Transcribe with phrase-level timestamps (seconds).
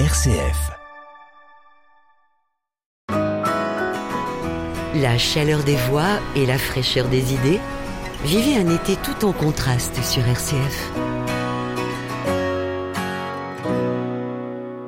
[0.00, 0.72] RCF.
[4.96, 7.60] La chaleur des voix et la fraîcheur des idées.
[8.24, 10.90] Vivez un été tout en contraste sur RCF.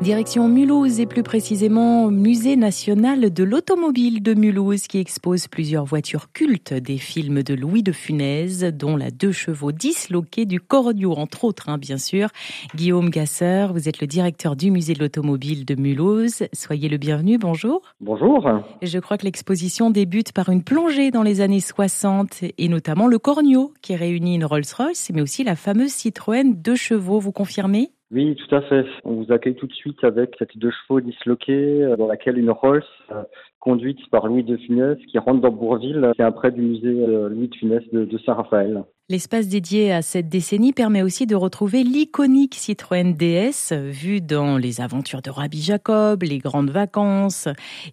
[0.06, 6.30] Direction Mulhouse et plus précisément Musée national de l'automobile de Mulhouse qui expose plusieurs voitures
[6.32, 11.42] cultes des films de Louis de Funès, dont la deux chevaux disloquée du Cordio entre
[11.42, 12.28] autres, hein, bien sûr.
[12.76, 16.44] Guillaume Gasseur, vous êtes le directeur du Musée de l'automobile de Mulhouse.
[16.52, 17.82] Soyez le bienvenu, bonjour.
[18.00, 18.48] Bonjour.
[18.82, 23.18] Je crois que l'exposition débute par une plongée dans les années 60 et notamment le
[23.18, 27.90] Cornio qui réunit une Rolls-Royce mais aussi la fameuse Citroën deux chevaux, vous confirmez?
[28.12, 28.86] Oui, tout à fait.
[29.04, 32.50] On vous accueille tout de suite avec cette deux chevaux disloqués euh, dans laquelle une
[32.50, 33.24] Rolls euh,
[33.58, 37.28] conduite par Louis de Funès qui rentre dans Bourville, qui est près du musée euh,
[37.28, 38.84] Louis de Funès de, Saint-Raphaël.
[39.08, 44.80] L'espace dédié à cette décennie permet aussi de retrouver l'iconique Citroën DS vue dans les
[44.80, 47.46] aventures de Rabbi Jacob, les grandes vacances,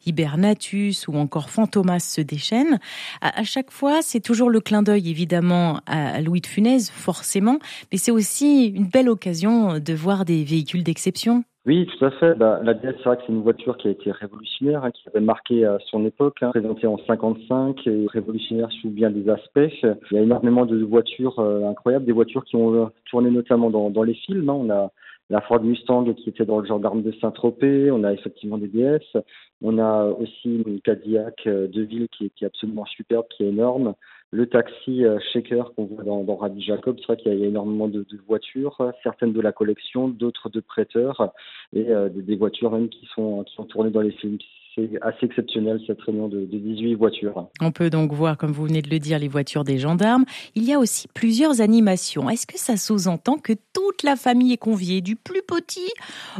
[0.08, 2.80] Hibernatus ou encore Fantomas se déchaîne.
[3.22, 7.60] À, chaque fois, c'est toujours le clin d'œil évidemment à Louis de Funès, forcément,
[7.92, 11.44] mais c'est aussi une belle occasion de voir des véhicules d'exception.
[11.66, 12.36] Oui, tout à fait.
[12.36, 15.08] Bah, la DS, c'est vrai que c'est une voiture qui a été révolutionnaire, hein, qui
[15.08, 19.60] avait marqué euh, son époque, hein, présentée en 55 et révolutionnaire sous bien des aspects.
[19.82, 23.70] Il y a énormément de voitures euh, incroyables, des voitures qui ont euh, tourné notamment
[23.70, 24.50] dans, dans les films.
[24.50, 24.58] Hein.
[24.60, 24.92] On a
[25.34, 29.18] la Ford Mustang qui était dans le gendarme de Saint-Tropez, on a effectivement des DS,
[29.64, 33.96] on a aussi une Cadillac de ville qui est, absolument superbe, qui est énorme.
[34.30, 37.88] Le taxi euh, shaker qu'on voit dans, dans Jacob, c'est vrai qu'il y, a énormément
[37.88, 41.34] de, voitures, certaines de la collection, d'autres de prêteurs,
[41.74, 44.38] et euh, des, voitures même qui sont, qui sont tournées dans les films
[44.76, 47.48] c'est assez exceptionnel cette réunion de, de, 18 voitures.
[47.62, 50.26] On peut donc voir, comme vous venez de le dire, les voitures des gendarmes.
[50.56, 52.30] Il y a aussi plusieurs animations.
[52.30, 55.92] Est-ce que ça sous-entend que toute la famille est conviée, du plus petit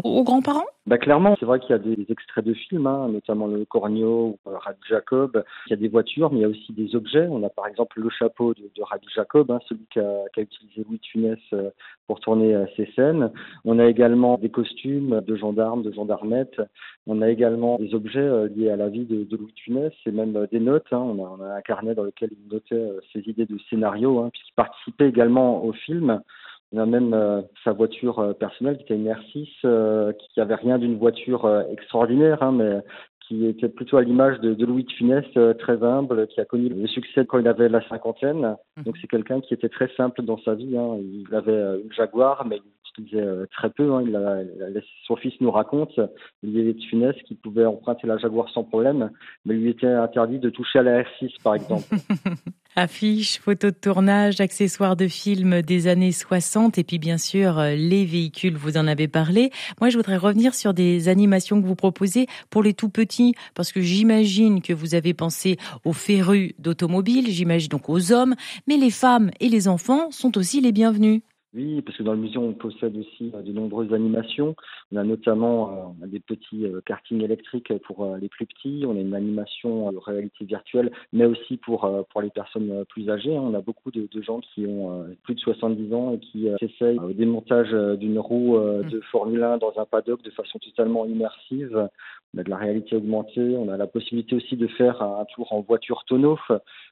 [0.04, 0.66] aux grands-parents?
[0.86, 4.38] Bah clairement, c'est vrai qu'il y a des extraits de films, hein, notamment le Cornio,
[4.46, 5.42] ou Rabbi Jacob.
[5.68, 7.26] Il y a des voitures, mais il y a aussi des objets.
[7.30, 11.00] On a par exemple le chapeau de, de Rabbi Jacob, hein, celui qu'a utilisé Louis
[11.10, 11.70] Funès euh,
[12.06, 13.32] pour tourner euh, ses scènes.
[13.64, 16.60] On a également des costumes de gendarmes, de gendarmettes.
[17.08, 20.48] On a également des objets euh, liés à la vie de, Louis Funès et même
[20.52, 20.92] des notes.
[20.92, 20.98] Hein.
[20.98, 24.32] On, a, on, a, un carnet dans lequel il notait ses idées de scénario, hein,
[24.34, 26.22] puisqu'il participait également au film.
[26.74, 30.56] On a même euh, sa voiture euh, personnelle qui était une R6, euh, qui avait
[30.56, 32.80] rien d'une voiture extraordinaire, hein, mais
[33.28, 35.26] qui était plutôt à l'image de, de, Louis de Funès,
[35.60, 38.58] très humble, qui a connu le succès quand il avait la cinquantaine.
[38.78, 38.84] Mhm.
[38.86, 40.76] Donc c'est quelqu'un qui était très simple dans sa vie.
[40.76, 40.98] Hein.
[41.00, 43.94] Il avait une Jaguar, mais il utilisait très peu.
[43.94, 44.04] Hein.
[44.06, 44.42] Il a,
[45.06, 45.98] son fils nous raconte,
[46.42, 49.12] il y avait de Funès qui pouvait emprunter la Jaguar sans problème,
[49.46, 51.84] mais il lui était interdit de toucher à la R6, par exemple.
[52.76, 57.76] Affiches, photos de tournage, accessoires de films des années 60 et puis bien sûr euh,
[57.76, 59.52] les véhicules, vous en avez parlé.
[59.80, 63.72] Moi je voudrais revenir sur des animations que vous proposez pour les tout petits parce
[63.72, 68.34] que j'imagine que vous avez pensé aux férus d'automobile, j'imagine donc aux hommes,
[68.68, 71.22] mais les femmes et les enfants sont aussi les bienvenus.
[71.56, 74.56] Oui, parce que dans le musée, on possède aussi euh, de nombreuses animations.
[74.92, 78.86] On a notamment euh, des petits euh, kartings électriques pour les plus petits.
[78.88, 83.36] On a une animation de réalité virtuelle, mais aussi pour, pour les personnes plus âgées.
[83.36, 83.42] Hein.
[83.44, 87.00] On a beaucoup de, de gens qui ont plus de 70 ans et qui essayent
[87.00, 88.90] au démontage d'une roue mmh.
[88.90, 91.90] de Formule 1 dans un paddock de façon totalement immersive.
[92.36, 93.56] On a de la réalité augmentée.
[93.58, 96.40] On a la possibilité aussi de faire un tour en voiture tonneau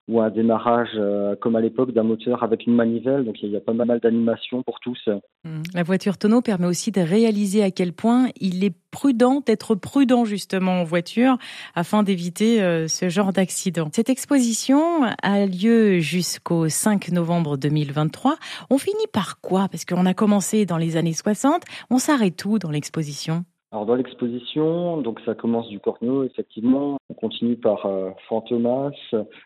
[0.08, 1.00] ou un démarrage
[1.40, 3.26] comme à l'époque d'un moteur avec une manivelle.
[3.26, 5.00] Donc il y a pas mal d'animations pour tous.
[5.44, 5.62] Mmh.
[5.74, 10.26] La voiture tonneau permet aussi de réaliser à quel point il est prudent d'être prudent
[10.26, 11.38] justement en voiture
[11.76, 13.90] afin d'éviter euh, ce genre d'accident.
[13.94, 18.36] Cette exposition a lieu jusqu'au 5 novembre 2023.
[18.70, 19.68] On finit par quoi?
[19.70, 23.46] Parce qu'on a commencé dans les années 60, on s'arrête où dans l'exposition?
[23.72, 26.98] Alors dans l'exposition, donc ça commence du Cornio, effectivement.
[27.10, 28.92] On continue par euh, Fantomas,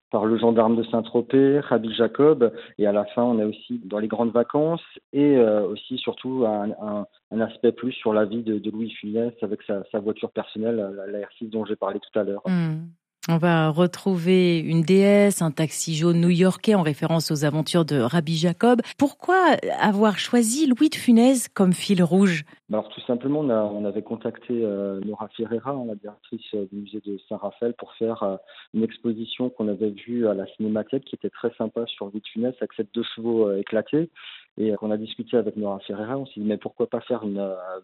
[0.09, 3.99] par le gendarme de Saint-Tropez, Rabbi Jacob, et à la fin on est aussi dans
[3.99, 4.81] les grandes vacances
[5.13, 7.05] et euh, aussi surtout un,
[7.39, 11.51] aspect plus sur la vie de, Louis Funès avec sa, voiture personnelle, la, la R6
[11.51, 12.41] dont j'ai parlé tout à l'heure.
[12.47, 12.87] Mmh.
[13.27, 18.37] On va retrouver une déesse, un taxi jaune new-yorkais en référence aux aventures de Rabbi
[18.37, 18.81] Jacob.
[18.99, 19.35] Pourquoi
[19.79, 22.43] avoir choisi Louis de Funès comme fil rouge?
[22.69, 27.01] Bah Alors tout simplement, on, avait contacté euh, Nora Ferreira, la directrice euh, du musée
[27.03, 28.35] de Saint-Raphaël, pour faire euh,
[28.75, 32.27] une exposition qu'on avait vue à la Cinémathèque qui était très sympa sur Louis de
[32.27, 34.11] Funès avec cette deux chevaux éclatés.
[34.57, 37.41] Et on a discuté avec Nora Ferreira, on s'est dit mais pourquoi pas faire une,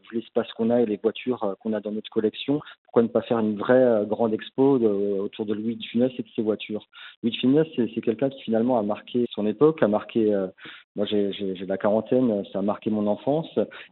[0.10, 3.22] vu l'espace qu'on a et les voitures qu'on a dans notre collection, pourquoi ne pas
[3.22, 6.88] faire une vraie grande expo autour de Louis de Funès et de ses voitures?
[7.24, 10.34] Louis de Funès, c'est quelqu'un qui finalement a marqué son époque, a marqué
[10.98, 13.48] moi, j'ai la quarantaine, ça a marqué mon enfance.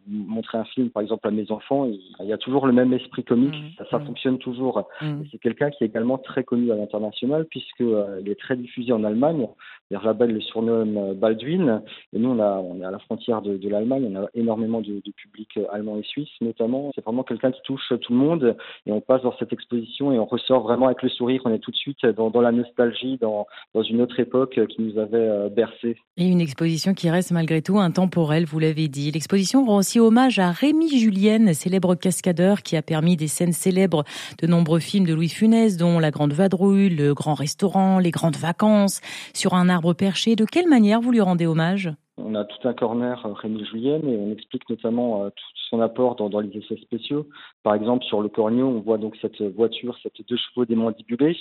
[0.06, 3.24] Montrer un film, par exemple, à mes enfants, il, y a toujours le même esprit
[3.24, 3.86] comique, mmh.
[3.90, 4.06] ça, mmh.
[4.06, 4.86] fonctionne toujours.
[5.02, 5.22] Mmh.
[5.32, 9.06] C'est quelqu'un qui est également très connu à l'international, puisqu'il euh, est très diffusé en
[9.06, 9.48] Allemagne.
[9.92, 11.82] Rabel le surnomme euh, Baldwin,
[12.12, 15.02] et nous, on, a, on est à la frontière de, l'Allemagne, on a énormément de,
[15.06, 16.92] de, public euh, allemand et suisse, notamment.
[16.96, 18.56] C'est vraiment quelqu'un qui touche tout le monde,
[18.86, 21.60] et on passe dans cette exposition et on ressort vraiment avec le sourire, on est
[21.60, 23.48] tout de suite dans, la nostalgie, dans,
[23.90, 25.98] une autre époque qui nous avait bercé.
[26.18, 29.12] Et une exposition qui reste malgré tout intemporelle, vous l'avez dit.
[29.12, 34.04] L'exposition rend aussi hommage à Rémi Julienne, célèbre cascadeur qui a permis des scènes célèbres
[34.42, 38.38] de nombreux films de Louis Funès, dont La Grande Vadrouille, Le Grand Restaurant, Les Grandes
[38.38, 39.02] Vacances,
[39.34, 40.36] sur un arbre perché.
[40.36, 41.90] De quelle manière vous lui rendez hommage?
[42.26, 45.82] On a tout un corner euh, Rémi Julienne et on explique notamment euh, tout son
[45.82, 47.28] apport dans, les effets spéciaux.
[47.64, 51.38] Par exemple, sur le Cornio, on voit donc cette voiture, cette deux chevaux démandibulés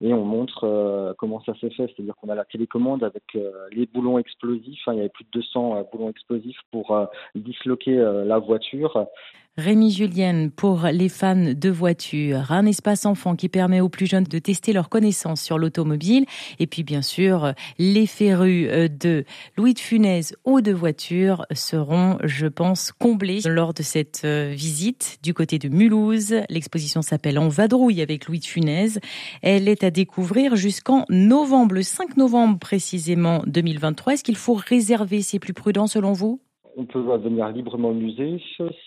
[0.00, 1.86] et on montre euh, comment ça s'est fait.
[1.86, 3.36] C'est-à-dire qu'on a la télécommande avec
[3.72, 4.82] les boulons explosifs.
[4.86, 6.96] il y avait plus de 200 boulons explosifs pour
[7.34, 9.06] disloquer la voiture.
[9.56, 14.24] Rémi Julienne pour les fans de voitures, un espace enfant qui permet aux plus jeunes
[14.24, 16.26] de tester leurs connaissances sur l'automobile
[16.58, 19.24] et puis bien sûr les férus de
[19.56, 25.18] Louis de Funès ou de voitures seront je pense comblés lors de cette euh, visite
[25.22, 26.34] du côté de Mulhouse.
[26.48, 28.98] L'exposition s'appelle En vadrouille avec Louis de Funès.
[29.40, 34.14] Elle est à découvrir jusqu'en novembre, le 5 novembre précisément 2023.
[34.14, 36.40] Est-ce qu'il faut réserver, c'est plus prudent selon vous?
[36.76, 38.40] On peut venir librement au musée.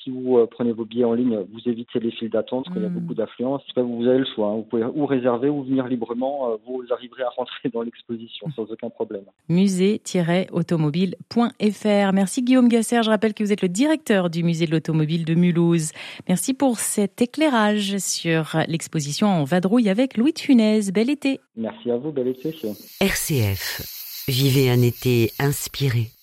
[0.04, 2.84] Si vous euh, prenez vos billets en ligne, vous évitez les files d'attente, parce qu'il
[2.84, 2.94] y a hmm.
[2.94, 3.62] beaucoup d'affluence.
[3.76, 4.50] Vous avez le choix.
[4.50, 4.58] Hein.
[4.58, 6.52] Vous pouvez ou réserver ou venir librement.
[6.52, 9.24] Euh, vous arriverez à rentrer dans l'exposition sans aucun problème.
[9.50, 12.14] Musée-automobile.fr.
[12.14, 13.04] Merci Guillaume Gasser.
[13.04, 15.92] Je rappelle que vous êtes le directeur du musée de l'automobile de Mulhouse.
[16.28, 20.92] Merci pour cet éclairage sur l'exposition en vadrouille avec Louis de Funès.
[20.92, 21.40] Bel été.
[21.56, 22.12] Merci à vous.
[22.12, 22.54] Bel été.
[23.02, 24.26] RCF.
[24.28, 26.17] Vivez un été inspiré.